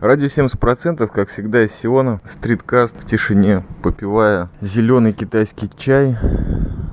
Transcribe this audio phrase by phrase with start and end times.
[0.00, 2.20] Радио 70%, как всегда, из Сиона.
[2.34, 6.16] Стриткаст в тишине, попивая зеленый китайский чай.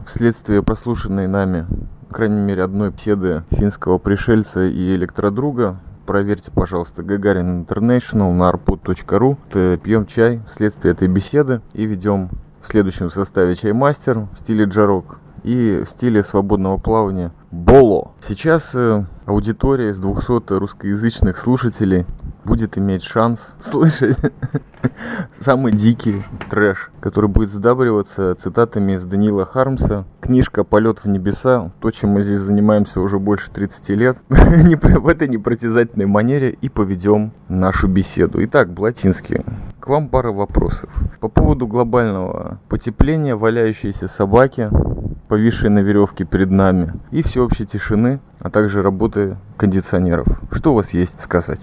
[0.07, 1.67] Вследствие прослушанной нами,
[2.15, 9.77] крайней мере, одной беседы финского пришельца и электродруга, проверьте, пожалуйста, Гагарин International на arpod.ru.
[9.77, 12.29] Пьем чай вследствие этой беседы и ведем
[12.63, 18.13] в следующем составе чаймастер в стиле джарок и в стиле свободного плавания Боло.
[18.27, 22.05] Сейчас э, аудитория из 200 русскоязычных слушателей
[22.45, 24.17] будет иметь шанс слышать
[25.41, 30.05] самый дикий трэш, который будет сдабриваться цитатами из Данила Хармса.
[30.21, 35.27] Книжка «Полет в небеса», то, чем мы здесь занимаемся уже больше 30 лет, в этой
[35.27, 38.43] непритязательной манере и поведем нашу беседу.
[38.45, 39.43] Итак, Блатинский,
[39.79, 40.89] к вам пара вопросов.
[41.19, 44.69] По поводу глобального потепления, валяющейся собаки,
[45.27, 50.27] повисшей на веревке перед нами, и всеобщей тишины, а также работы кондиционеров.
[50.51, 51.61] Что у вас есть сказать?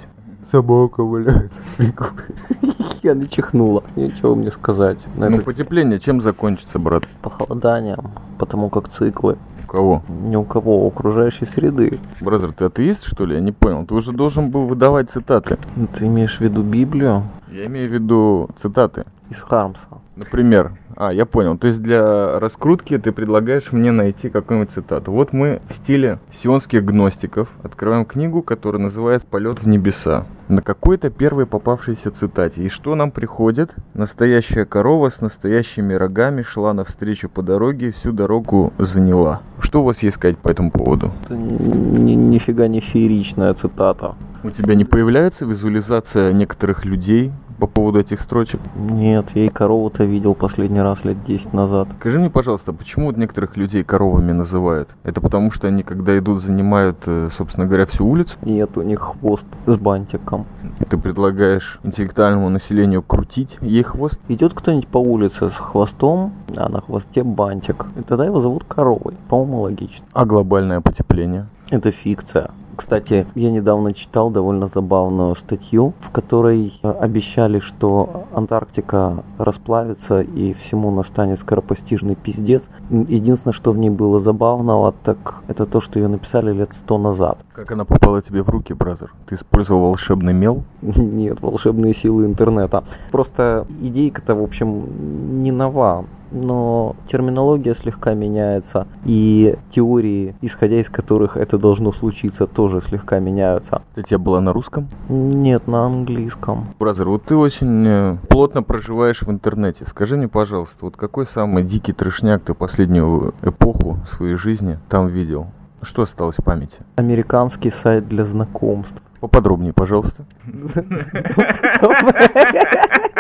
[0.52, 1.58] Собака валяется.
[3.02, 3.82] Я не чихнула.
[3.96, 4.98] Ничего мне сказать.
[5.16, 7.08] Ну, потепление чем закончится, брат?
[7.22, 9.38] Похолоданием, потому как циклы.
[9.64, 10.02] У кого?
[10.08, 11.98] Ни у кого, у окружающей среды.
[12.20, 13.34] Brother, ты атеист, что ли?
[13.34, 13.86] Я не понял.
[13.86, 15.56] Ты уже должен был выдавать цитаты.
[15.98, 17.22] Ты имеешь в виду Библию?
[17.50, 19.04] Я имею в виду цитаты.
[19.32, 19.80] Из Хармса.
[20.14, 21.56] Например, а, я понял.
[21.56, 25.10] То есть для раскрутки ты предлагаешь мне найти какую-нибудь цитату.
[25.10, 30.26] Вот мы в стиле сионских гностиков открываем книгу, которая называется «Полет в небеса».
[30.48, 32.62] На какой-то первой попавшейся цитате.
[32.62, 33.74] И что нам приходит?
[33.94, 39.40] Настоящая корова с настоящими рогами шла навстречу по дороге, всю дорогу заняла.
[39.60, 41.10] Что у вас есть сказать по этому поводу?
[41.24, 44.14] Это ни, нифига не фееричная цитата.
[44.44, 48.60] У тебя не появляется визуализация некоторых людей, по поводу этих строчек?
[48.74, 51.88] Нет, я и корову-то видел последний раз лет 10 назад.
[51.98, 54.88] Скажи мне, пожалуйста, почему вот некоторых людей коровами называют?
[55.04, 58.36] Это потому, что они, когда идут, занимают, э, собственно говоря, всю улицу?
[58.42, 60.46] Нет, у них хвост с бантиком.
[60.88, 64.20] Ты предлагаешь интеллектуальному населению крутить ей хвост?
[64.28, 67.86] Идет кто-нибудь по улице с хвостом, а на хвосте бантик.
[67.96, 69.14] И тогда его зовут коровой.
[69.28, 70.04] По-моему, логично.
[70.12, 71.46] А глобальное потепление?
[71.70, 72.50] Это фикция.
[72.76, 80.54] Кстати, я недавно читал довольно забавную статью, в которой э, обещали, что Антарктика расплавится и
[80.54, 82.68] всему настанет скоропостижный пиздец.
[82.90, 87.38] Единственное, что в ней было забавного, так это то, что ее написали лет сто назад.
[87.52, 89.12] Как она попала тебе в руки, бразер?
[89.26, 90.62] Ты использовал волшебный мел?
[90.82, 92.84] Нет, волшебные силы интернета.
[93.10, 101.36] Просто идейка-то, в общем, не нова но терминология слегка меняется, и теории, исходя из которых
[101.36, 103.82] это должно случиться, тоже слегка меняются.
[103.94, 104.88] Это тебя была на русском?
[105.08, 106.68] Нет, на английском.
[106.78, 109.84] Бразер, вот ты очень э, плотно проживаешь в интернете.
[109.88, 115.46] Скажи мне, пожалуйста, вот какой самый дикий трешняк ты последнюю эпоху своей жизни там видел?
[115.82, 116.76] Что осталось в памяти?
[116.96, 119.02] Американский сайт для знакомств.
[119.20, 120.24] Поподробнее, пожалуйста.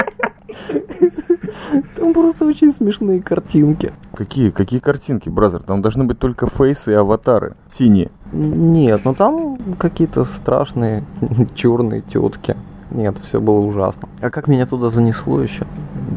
[1.96, 3.92] Там просто очень смешные картинки.
[4.14, 4.50] Какие?
[4.50, 5.62] Какие картинки, бразер?
[5.62, 7.54] Там должны быть только фейсы и аватары.
[7.76, 8.10] Синие.
[8.32, 11.04] Нет, ну там какие-то страшные
[11.54, 12.56] черные тетки.
[12.90, 14.08] Нет, все было ужасно.
[14.20, 15.66] А как меня туда занесло еще?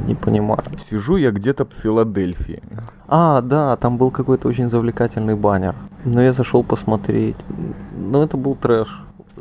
[0.08, 0.64] Не понимаю.
[0.90, 2.62] Сижу я где-то в Филадельфии.
[3.08, 5.76] А, да, там был какой-то очень завлекательный баннер.
[6.04, 7.38] Но я зашел посмотреть.
[7.98, 8.88] Но это был трэш.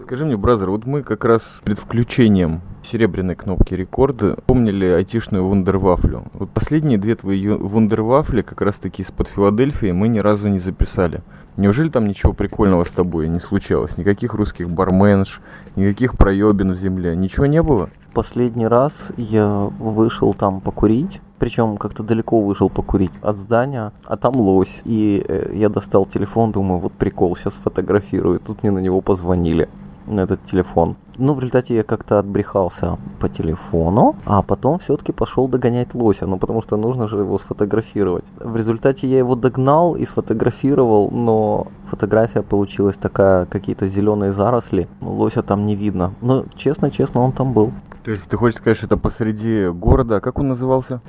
[0.05, 6.25] Скажи мне, бразер, вот мы как раз перед включением серебряной кнопки рекорда помнили айтишную вундервафлю.
[6.35, 11.23] Вот последние две твои вундервафли, как раз таки из-под Филадельфии, мы ни разу не записали.
[11.57, 13.97] Неужели там ничего прикольного с тобой не случалось?
[13.97, 15.41] Никаких русских барменш,
[15.75, 17.89] никаких проебин в земле, ничего не было?
[18.13, 24.37] Последний раз я вышел там покурить, причем как-то далеко вышел покурить от здания, а там
[24.37, 24.83] лось.
[24.85, 28.39] И э, я достал телефон, думаю, вот прикол, сейчас фотографирую.
[28.39, 29.67] Тут мне на него позвонили
[30.09, 30.97] этот телефон.
[31.17, 36.39] Ну, в результате я как-то отбрехался по телефону, а потом все-таки пошел догонять лося, ну,
[36.39, 38.25] потому что нужно же его сфотографировать.
[38.41, 45.43] В результате я его догнал и сфотографировал, но фотография получилась такая, какие-то зеленые заросли, лося
[45.43, 46.15] там не видно.
[46.21, 47.73] Но, честно-честно, он там был.
[48.05, 51.01] То есть ты хочешь сказать, что это посреди города, как он назывался?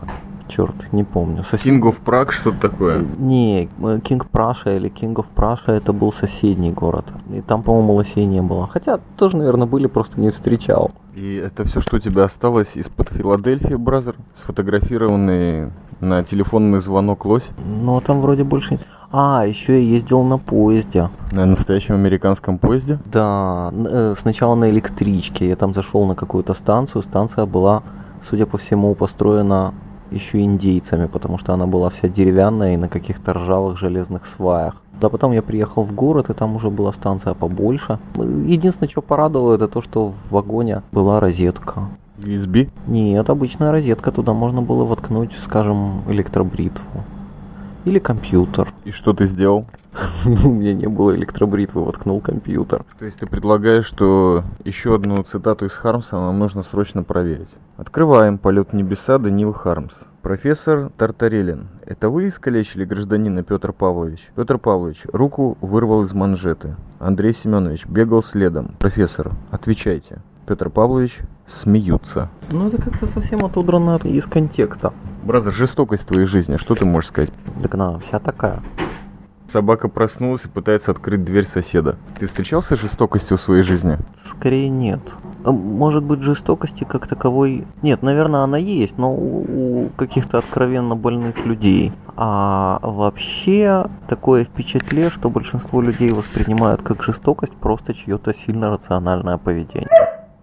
[0.48, 1.44] черт, не помню.
[1.52, 3.04] King of Prague, что-то такое?
[3.18, 7.06] Не, King Prussia или King of Prussia это был соседний город.
[7.34, 8.68] И там, по-моему, лосей не было.
[8.68, 10.92] Хотя тоже, наверное, были, просто не встречал.
[11.16, 14.16] И это все, что у тебя осталось из-под Филадельфии, бразер?
[14.44, 17.48] Сфотографированный на телефонный звонок лось?
[17.66, 18.80] Ну, а там вроде больше...
[19.18, 21.10] А, еще я ездил на поезде.
[21.32, 23.00] На настоящем американском поезде?
[23.06, 25.48] Да, э, сначала на электричке.
[25.48, 27.02] Я там зашел на какую-то станцию.
[27.02, 27.84] Станция была,
[28.30, 29.74] судя по всему, построена
[30.12, 34.82] еще индейцами, потому что она была вся деревянная и на каких-то ржавых железных сваях.
[35.02, 38.00] А потом я приехал в город, и там уже была станция побольше.
[38.18, 41.84] Единственное, что порадовало, это то, что в вагоне была розетка.
[42.18, 42.70] USB?
[42.86, 47.06] Нет, обычная розетка, туда можно было воткнуть, скажем, электробритву.
[47.86, 48.74] Или компьютер.
[48.84, 49.66] И что ты сделал?
[50.26, 52.84] Ну, у меня не было электробритвы, воткнул компьютер.
[52.98, 57.50] То есть ты предлагаешь, что еще одну цитату из Хармса нам нужно срочно проверить.
[57.78, 59.94] Открываем полет в небеса Данил Хармс.
[60.24, 64.20] Профессор Тартарелин, это вы искалечили гражданина Петр Павлович?
[64.36, 66.76] Петр Павлович руку вырвал из манжеты.
[67.00, 68.76] Андрей Семенович бегал следом.
[68.80, 70.18] Профессор, отвечайте.
[70.48, 72.30] Петр Павлович смеются.
[72.50, 74.94] Ну, это как-то совсем отодрано из контекста.
[75.26, 77.32] Brother, жестокость твоей жизни, что ты можешь сказать?
[77.62, 78.62] Так она вся такая.
[79.52, 81.98] Собака проснулась и пытается открыть дверь соседа.
[82.20, 83.98] Ты встречался с жестокостью в своей жизни?
[84.30, 85.00] Скорее нет.
[85.44, 87.66] А Может быть, жестокости как таковой...
[87.82, 89.46] Нет, наверное, она есть, но у
[89.86, 91.92] у каких-то откровенно больных людей.
[92.16, 99.90] А вообще такое впечатление, что большинство людей воспринимают как жестокость просто чье-то сильно рациональное поведение.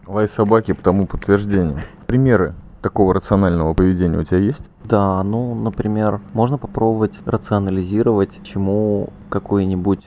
[0.06, 1.82] Лай собаки по тому подтверждению.
[2.06, 4.62] Примеры такого рационального поведения у тебя есть?
[4.84, 10.06] Да, ну, например, можно попробовать рационализировать, чему какой-нибудь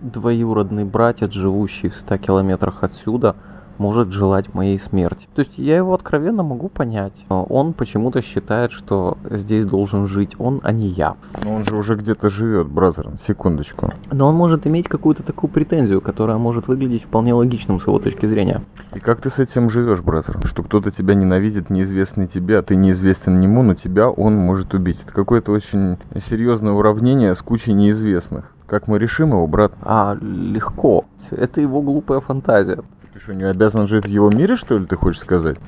[0.00, 3.36] двоюродный братец, живущий в 100 километрах отсюда,
[3.80, 5.26] может желать моей смерти.
[5.34, 7.14] То есть я его откровенно могу понять.
[7.30, 11.16] Он почему-то считает, что здесь должен жить он, а не я.
[11.42, 13.08] Но он же уже где-то живет, бразер.
[13.26, 13.90] Секундочку.
[14.12, 18.26] Но он может иметь какую-то такую претензию, которая может выглядеть вполне логичным с его точки
[18.26, 18.62] зрения.
[18.94, 20.38] И как ты с этим живешь, бразер?
[20.44, 25.00] Что кто-то тебя ненавидит, неизвестный тебе, а ты неизвестен ему, но тебя он может убить.
[25.02, 25.96] Это какое-то очень
[26.28, 28.52] серьезное уравнение с кучей неизвестных.
[28.66, 29.72] Как мы решим его, брат?
[29.80, 31.06] А легко.
[31.30, 32.80] Это его глупая фантазия.
[33.20, 35.58] Ты что, не обязан жить в его мире, что ли, ты хочешь сказать?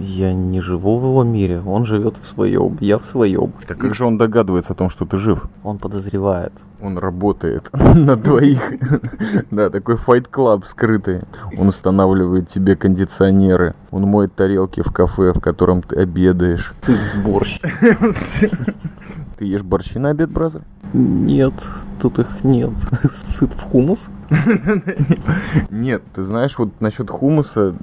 [0.00, 3.52] Я не живу в его мире, он живет в своем, я в своем.
[3.68, 5.46] Так как же он догадывается о том, что ты жив?
[5.62, 6.52] Он подозревает.
[6.82, 8.60] Он работает на двоих.
[9.52, 11.20] Да, такой fight club скрытый.
[11.56, 13.74] Он устанавливает тебе кондиционеры.
[13.92, 16.74] Он моет тарелки в кафе, в котором ты обедаешь.
[16.84, 17.60] Ты борщ.
[19.38, 20.62] Ты ешь борщи на обед, бразер?
[20.92, 21.54] Нет,
[22.00, 22.72] тут их нет.
[23.22, 24.00] Сыт в хумус?
[25.70, 27.74] Нет, ты знаешь, вот насчет хумуса,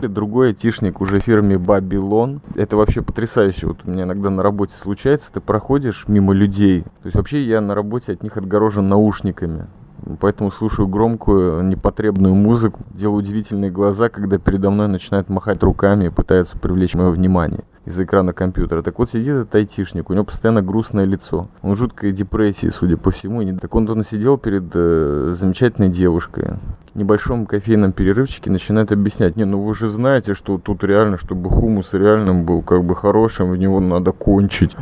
[0.00, 2.40] другой айтишник уже фирме Babylon.
[2.56, 3.68] Это вообще потрясающе.
[3.68, 6.82] Вот у меня иногда на работе случается, ты проходишь мимо людей.
[6.82, 9.66] То есть вообще я на работе от них отгорожен наушниками.
[10.18, 16.10] Поэтому слушаю громкую, непотребную музыку, делаю удивительные глаза, когда передо мной начинают махать руками и
[16.10, 18.82] пытаются привлечь мое внимание из экрана компьютера.
[18.82, 21.48] Так вот сидит этот айтишник, у него постоянно грустное лицо.
[21.62, 23.42] Он в жуткой депрессии, судя по всему.
[23.58, 26.54] Так он, он сидел перед э, замечательной девушкой.
[26.94, 31.48] В небольшом кофейном перерывчике начинает объяснять, не, ну вы же знаете, что тут реально, чтобы
[31.48, 34.76] хумус реальным был, как бы хорошим, в него надо кончить.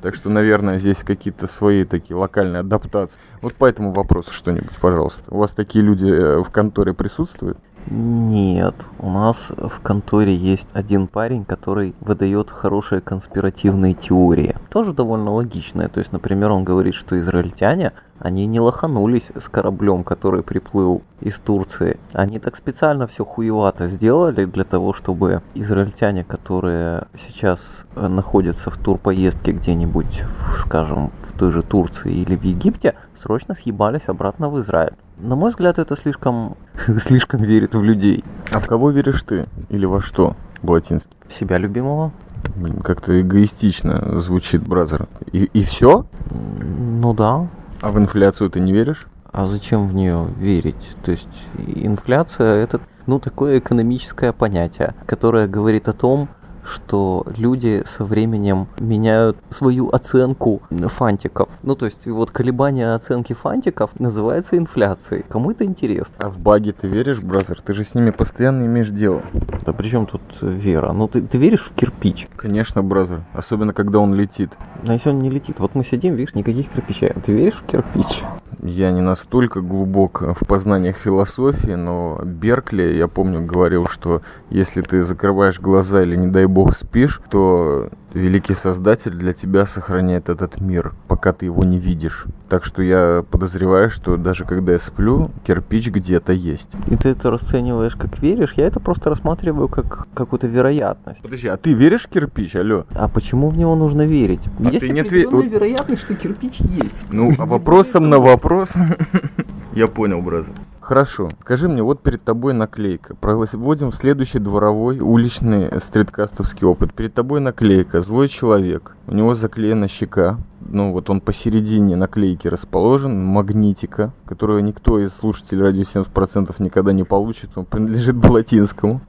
[0.00, 3.14] Так что, наверное, здесь какие-то свои такие локальные адаптации.
[3.40, 5.22] Вот по этому вопросу что-нибудь, пожалуйста.
[5.28, 7.58] У вас такие люди э, в конторе присутствуют?
[7.90, 14.56] Нет, у нас в конторе есть один парень, который выдает хорошие конспиративные теории.
[14.70, 15.88] Тоже довольно логичные.
[15.88, 21.34] То есть, например, он говорит, что израильтяне, они не лоханулись с кораблем, который приплыл из
[21.38, 21.98] Турции.
[22.12, 27.60] Они так специально все хуевато сделали для того, чтобы израильтяне, которые сейчас
[27.96, 30.22] э, находятся в турпоездке где-нибудь,
[30.60, 34.94] скажем, в той же Турции или в Египте, срочно съебались обратно в Израиль.
[35.18, 36.56] На мой взгляд, это слишком,
[36.98, 38.24] слишком верит в людей.
[38.50, 39.44] А в кого веришь ты?
[39.68, 41.16] Или во что, Блатинский?
[41.28, 42.12] В себя любимого?
[42.56, 45.06] Блин, как-то эгоистично звучит, бразер.
[45.30, 46.06] И, и все?
[46.30, 47.48] Ну да.
[47.80, 49.06] А в инфляцию ты не веришь?
[49.30, 50.96] А зачем в нее верить?
[51.04, 56.28] То есть инфляция это ну такое экономическое понятие, которое говорит о том,
[56.64, 61.48] что люди со временем меняют свою оценку фантиков.
[61.62, 65.24] Ну, то есть, вот колебание оценки фантиков называется инфляцией.
[65.28, 66.14] Кому это интересно?
[66.18, 67.60] А в баги ты веришь, бразер?
[67.60, 69.22] Ты же с ними постоянно имеешь дело.
[69.64, 70.92] Да при чем тут вера?
[70.92, 72.28] Ну, ты, ты веришь в кирпич?
[72.36, 73.22] Конечно, бразер.
[73.32, 74.50] Особенно, когда он летит.
[74.86, 75.58] А если он не летит?
[75.58, 77.08] Вот мы сидим, видишь, никаких кирпичей.
[77.08, 78.22] А ты веришь в кирпич?
[78.62, 85.04] Я не настолько глубок в познаниях философии, но Беркли, я помню, говорил, что если ты
[85.04, 90.92] закрываешь глаза или, не дай бог, спишь, то великий создатель для тебя сохраняет этот мир,
[91.08, 92.26] пока ты его не видишь.
[92.48, 96.68] Так что я подозреваю, что даже когда я сплю, кирпич где-то есть.
[96.88, 98.52] И ты это расцениваешь как веришь?
[98.56, 101.22] Я это просто рассматриваю как какую-то вероятность.
[101.22, 102.84] Подожди, а ты веришь в кирпич, алло?
[102.94, 104.42] А почему в него нужно верить?
[104.58, 107.12] А есть ты не отве- вероятность, что кирпич есть.
[107.12, 108.72] Ну, а вопросом на вопрос...
[109.74, 110.44] Я понял, брат.
[110.92, 111.30] Хорошо.
[111.40, 113.14] Скажи мне, вот перед тобой наклейка.
[113.14, 116.92] Проводим следующий дворовой уличный стриткастовский опыт.
[116.92, 118.02] Перед тобой наклейка.
[118.02, 118.94] Злой человек.
[119.06, 120.36] У него заклеена щека.
[120.60, 123.24] Ну вот он посередине наклейки расположен.
[123.24, 127.56] Магнитика, которую никто из слушателей радио 70% никогда не получит.
[127.56, 129.00] Он принадлежит Балатинскому.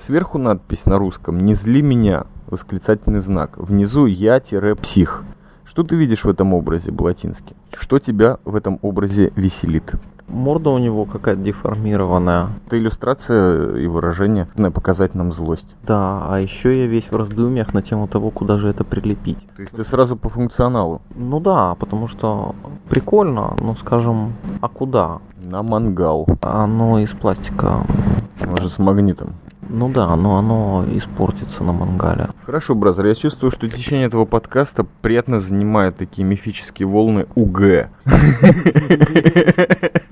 [0.00, 3.58] Сверху надпись на русском «Не зли меня!» восклицательный знак.
[3.58, 5.22] Внизу «Я-псих».
[5.66, 7.54] Что ты видишь в этом образе, Балатинский?
[7.76, 9.92] Что тебя в этом образе веселит?
[10.28, 12.48] Морда у него какая-то деформированная.
[12.66, 15.74] Это иллюстрация и выражение, на показать нам злость.
[15.86, 19.38] Да, а еще я весь в раздумьях на тему того, куда же это прилепить.
[19.56, 21.00] То есть ты сразу по функционалу?
[21.14, 22.54] Ну да, потому что
[22.88, 25.18] прикольно, ну скажем, а куда?
[25.42, 26.26] На мангал.
[26.42, 27.86] Оно из пластика.
[28.44, 29.34] Может с магнитом.
[29.68, 32.28] Ну да, но оно испортится на мангале.
[32.44, 37.88] Хорошо, бразер, я чувствую, что течение этого подкаста приятно занимает такие мифические волны УГ.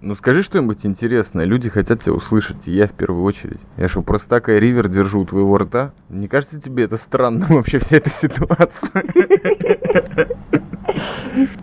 [0.00, 3.60] Ну скажи что-нибудь интересное, люди хотят тебя услышать, и я в первую очередь.
[3.76, 5.92] Я что, просто такая ривер держу у твоего рта?
[6.08, 9.02] Не кажется тебе это странным вообще вся эта ситуация?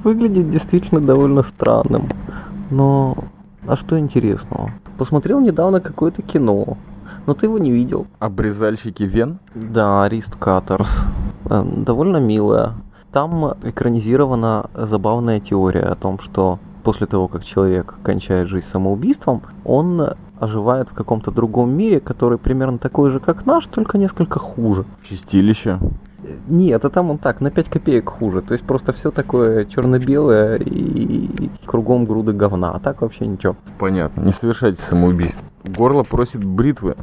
[0.04, 2.10] Выглядит действительно довольно странным.
[2.70, 3.26] Но
[3.66, 4.72] а что интересного?
[4.98, 6.78] Посмотрел недавно какое-то кино,
[7.26, 8.08] но ты его не видел.
[8.20, 9.40] Обрезальщики вен?
[9.56, 10.90] Да, Арист Каттерс.
[11.50, 12.74] Эм, довольно милая.
[13.12, 20.16] Там экранизирована забавная теория о том, что после того, как человек кончает жизнь самоубийством, он
[20.40, 24.86] оживает в каком-то другом мире, который примерно такой же, как наш, только несколько хуже.
[25.08, 25.80] Чистилище?
[26.48, 28.42] Нет, а там он так, на 5 копеек хуже.
[28.42, 32.72] То есть просто все такое черно-белое и кругом груды говна.
[32.72, 33.56] А так вообще ничего.
[33.78, 34.22] Понятно.
[34.22, 35.42] Не совершайте самоубийство.
[35.64, 36.96] Горло просит бритвы.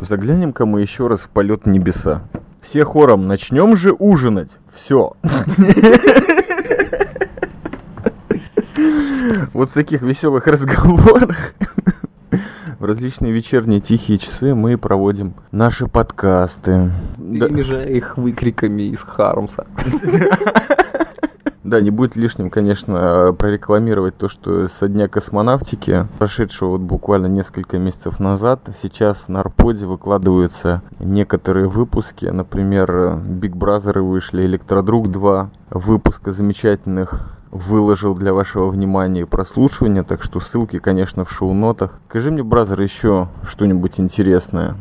[0.00, 2.22] Заглянем-ка мы еще раз в полет небеса.
[2.60, 4.50] Все хором начнем же ужинать.
[4.72, 5.14] Все.
[9.52, 11.54] Вот в таких веселых разговорах
[12.80, 16.90] в различные вечерние тихие часы мы проводим наши подкасты.
[17.18, 19.66] Перемежая их выкриками из Хармса.
[21.62, 27.78] Да, не будет лишним, конечно, прорекламировать то, что со дня космонавтики, прошедшего вот буквально несколько
[27.78, 32.24] месяцев назад, сейчас на Арподе выкладываются некоторые выпуски.
[32.24, 40.22] Например, Big Brother вышли, Электродруг 2, выпуска замечательных выложил для вашего внимания и прослушивания, так
[40.22, 41.98] что ссылки, конечно, в шоу-нотах.
[42.08, 44.76] Скажи мне, бразер, еще что-нибудь интересное,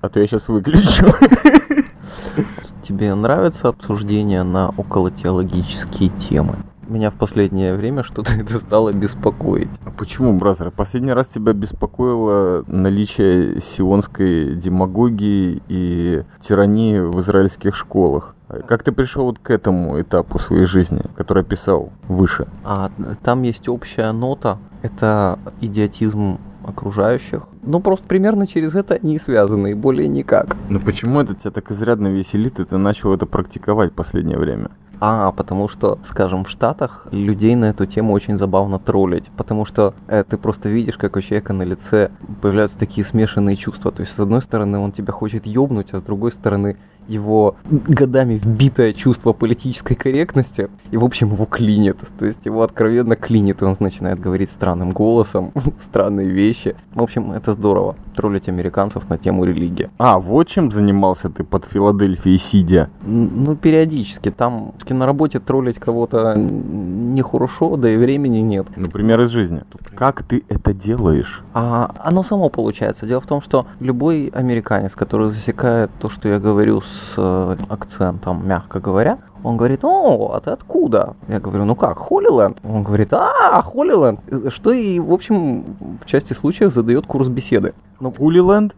[0.00, 1.06] а то я сейчас выключу.
[2.86, 6.56] Тебе нравится обсуждение на околотеологические темы?
[6.88, 9.70] Меня в последнее время что-то это стало беспокоить.
[9.84, 10.70] А почему, бразер?
[10.70, 18.34] Последний раз тебя беспокоило наличие сионской демагогии и тирании в израильских школах.
[18.66, 22.46] Как ты пришел вот к этому этапу своей жизни, который описал выше?
[22.62, 22.90] А
[23.22, 24.58] там есть общая нота.
[24.82, 27.42] Это идиотизм окружающих.
[27.62, 30.56] Ну, просто примерно через это они и связаны, и более никак.
[30.68, 34.70] Но почему это тебя так изрядно веселит, и ты начал это практиковать в последнее время?
[35.00, 39.94] А, потому что, скажем, в Штатах людей на эту тему очень забавно троллить, потому что
[40.08, 42.10] э, ты просто видишь, как у человека на лице
[42.40, 43.92] появляются такие смешанные чувства.
[43.92, 46.76] То есть, с одной стороны, он тебя хочет ёбнуть, а с другой стороны,
[47.08, 51.98] его годами вбитое чувство политической корректности, и, в общем, его клинит.
[52.18, 56.76] То есть его откровенно клинит, и он начинает говорить странным голосом, странные вещи.
[56.94, 59.90] В общем, это здорово, троллить американцев на тему религии.
[59.98, 62.90] А, вот чем занимался ты под Филадельфией сидя?
[63.02, 64.30] Ну, периодически.
[64.30, 68.66] Там на работе троллить кого-то нехорошо, да и времени нет.
[68.76, 69.62] Например, из жизни.
[69.94, 71.42] Как ты это делаешь?
[71.52, 73.06] А оно само получается.
[73.06, 77.56] Дело в том, что любой американец, который засекает то, что я говорю с с э,
[77.68, 79.18] акцентом, мягко говоря.
[79.44, 81.14] Он говорит, о, а ты откуда?
[81.28, 82.58] Я говорю, ну как, Холлиленд?
[82.64, 84.20] Он говорит, а, Холлиленд.
[84.48, 87.74] Что и, в общем, в части случаев задает курс беседы.
[88.00, 88.74] Ну, Холлиленд?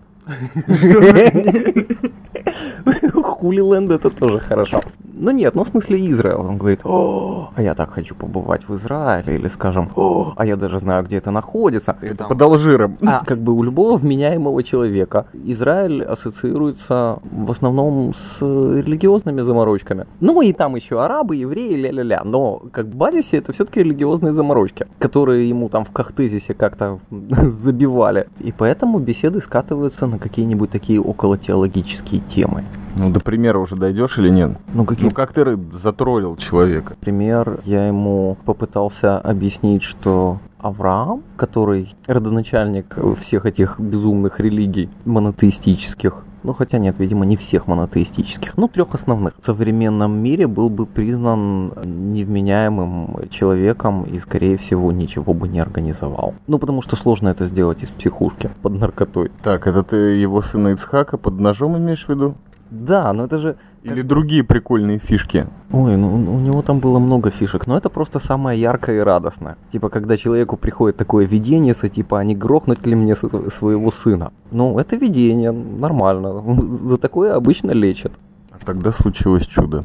[3.22, 4.80] Хулиленд это тоже хорошо.
[5.18, 6.40] Ну нет, ну в смысле Израил.
[6.40, 9.36] Он говорит, о, а я так хочу побывать в Израиле.
[9.36, 11.96] Или скажем, о, а я даже знаю, где это находится.
[12.02, 12.98] Это под Алжиром.
[13.02, 20.06] А как бы у любого вменяемого человека Израиль ассоциируется в основном с религиозными заморочками.
[20.20, 22.22] Ну и там еще арабы, евреи, ля-ля-ля.
[22.24, 28.28] Но как в базисе это все-таки религиозные заморочки, которые ему там в Кахтезисе как-то забивали.
[28.40, 32.64] И поэтому беседы скатываются на какие-нибудь такие околотеологические темы.
[32.96, 34.58] Ну, до примера уже дойдешь или нет?
[34.72, 35.04] Ну, какие...
[35.04, 36.96] ну как ты затроллил человека?
[36.98, 46.54] Пример, я ему попытался объяснить, что Авраам, который родоначальник всех этих безумных религий монотеистических, Ну,
[46.54, 48.56] хотя нет, видимо, не всех монотеистических.
[48.56, 49.34] Ну, трех основных.
[49.40, 56.34] В современном мире был бы признан невменяемым человеком и, скорее всего, ничего бы не организовал.
[56.46, 59.32] Ну, потому что сложно это сделать из психушки под наркотой.
[59.42, 62.36] Так, это ты его сына Ицхака под ножом имеешь в виду?
[62.70, 63.56] Да, но это же...
[63.82, 65.46] Или другие прикольные фишки?
[65.70, 69.56] Ой, ну у него там было много фишек, но это просто самое яркое и радостное.
[69.72, 74.32] Типа, когда человеку приходит такое видение, со типа, а не грохнуть ли мне своего сына?
[74.50, 76.42] Ну, это видение, нормально.
[76.82, 78.12] За такое обычно лечат.
[78.50, 79.84] А тогда случилось чудо.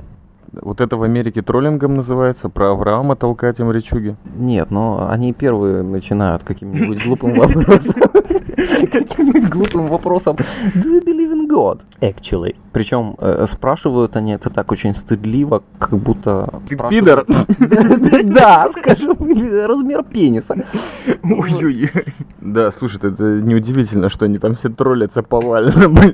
[0.52, 4.18] Вот это в Америке троллингом называется, про Авраама толкать им речуги?
[4.36, 8.02] Нет, но они первые начинают каким-нибудь глупым вопросом.
[8.56, 10.36] Каким-нибудь глупым вопросом.
[10.76, 11.82] Do you believe in God?
[12.02, 12.56] Actually.
[12.72, 16.62] Причем э, спрашивают они это так очень стыдливо, как будто...
[16.90, 17.26] Пидор?
[18.24, 19.16] Да, скажем,
[19.68, 20.56] размер пениса.
[21.24, 22.06] Ой-ой-ой.
[22.40, 25.74] Да, слушай, это неудивительно, что они там все троллятся повально.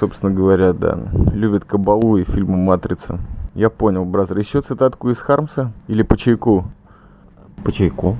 [0.00, 0.98] Собственно говоря, да,
[1.32, 3.18] любят кабалу и фильмы «Матрица».
[3.54, 4.36] Я понял, бразер.
[4.36, 5.72] Еще цитатку из Хармса?
[5.86, 6.64] Или по чайку?
[7.64, 8.16] По чайку.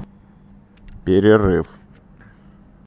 [1.04, 1.66] Перерыв.